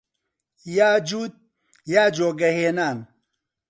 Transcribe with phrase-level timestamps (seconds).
[0.77, 1.33] یا جووت
[1.93, 2.97] یا جۆگە هێنان